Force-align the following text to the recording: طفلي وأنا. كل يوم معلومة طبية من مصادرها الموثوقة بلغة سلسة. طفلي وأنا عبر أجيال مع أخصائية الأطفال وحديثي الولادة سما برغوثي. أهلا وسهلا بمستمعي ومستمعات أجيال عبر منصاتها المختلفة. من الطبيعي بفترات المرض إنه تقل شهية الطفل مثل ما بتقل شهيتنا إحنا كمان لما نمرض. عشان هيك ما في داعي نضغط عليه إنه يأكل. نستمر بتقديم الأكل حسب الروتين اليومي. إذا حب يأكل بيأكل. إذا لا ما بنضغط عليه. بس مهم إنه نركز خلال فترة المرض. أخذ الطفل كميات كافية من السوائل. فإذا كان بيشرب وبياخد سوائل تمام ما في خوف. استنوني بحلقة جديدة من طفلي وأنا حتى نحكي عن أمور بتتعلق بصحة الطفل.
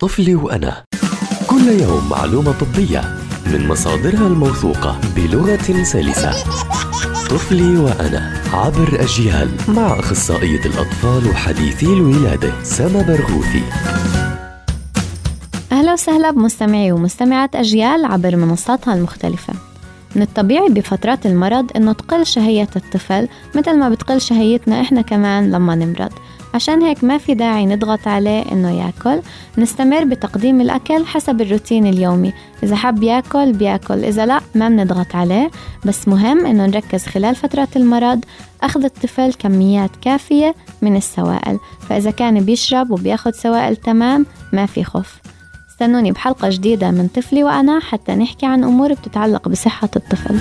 طفلي 0.00 0.34
وأنا. 0.34 0.84
كل 1.46 1.68
يوم 1.68 2.08
معلومة 2.08 2.52
طبية 2.52 3.00
من 3.46 3.68
مصادرها 3.68 4.26
الموثوقة 4.26 5.00
بلغة 5.16 5.82
سلسة. 5.82 6.32
طفلي 7.30 7.76
وأنا 7.76 8.42
عبر 8.52 9.00
أجيال 9.00 9.48
مع 9.68 9.98
أخصائية 9.98 10.60
الأطفال 10.60 11.28
وحديثي 11.30 11.86
الولادة 11.86 12.52
سما 12.62 13.02
برغوثي. 13.02 13.62
أهلا 15.72 15.92
وسهلا 15.92 16.30
بمستمعي 16.30 16.92
ومستمعات 16.92 17.56
أجيال 17.56 18.04
عبر 18.04 18.36
منصاتها 18.36 18.94
المختلفة. 18.94 19.54
من 20.16 20.22
الطبيعي 20.22 20.68
بفترات 20.68 21.26
المرض 21.26 21.70
إنه 21.76 21.92
تقل 21.92 22.26
شهية 22.26 22.68
الطفل 22.76 23.28
مثل 23.54 23.78
ما 23.78 23.88
بتقل 23.88 24.20
شهيتنا 24.20 24.80
إحنا 24.80 25.02
كمان 25.02 25.50
لما 25.50 25.74
نمرض. 25.74 26.12
عشان 26.54 26.82
هيك 26.82 27.04
ما 27.04 27.18
في 27.18 27.34
داعي 27.34 27.66
نضغط 27.66 28.08
عليه 28.08 28.52
إنه 28.52 28.70
يأكل. 28.70 29.20
نستمر 29.58 30.04
بتقديم 30.04 30.60
الأكل 30.60 31.06
حسب 31.06 31.40
الروتين 31.40 31.86
اليومي. 31.86 32.32
إذا 32.62 32.76
حب 32.76 33.02
يأكل 33.02 33.52
بيأكل. 33.52 34.04
إذا 34.04 34.26
لا 34.26 34.40
ما 34.54 34.68
بنضغط 34.68 35.14
عليه. 35.14 35.50
بس 35.84 36.08
مهم 36.08 36.46
إنه 36.46 36.66
نركز 36.66 37.06
خلال 37.06 37.34
فترة 37.34 37.68
المرض. 37.76 38.24
أخذ 38.62 38.84
الطفل 38.84 39.32
كميات 39.32 39.90
كافية 40.02 40.54
من 40.82 40.96
السوائل. 40.96 41.58
فإذا 41.88 42.10
كان 42.10 42.40
بيشرب 42.40 42.90
وبياخد 42.90 43.34
سوائل 43.34 43.76
تمام 43.76 44.26
ما 44.52 44.66
في 44.66 44.84
خوف. 44.84 45.18
استنوني 45.70 46.12
بحلقة 46.12 46.48
جديدة 46.50 46.90
من 46.90 47.08
طفلي 47.08 47.44
وأنا 47.44 47.80
حتى 47.80 48.14
نحكي 48.14 48.46
عن 48.46 48.64
أمور 48.64 48.92
بتتعلق 48.92 49.48
بصحة 49.48 49.90
الطفل. 49.96 50.38